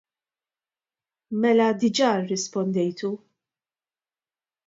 [1.41, 3.11] Mela diġà rrispondejtu.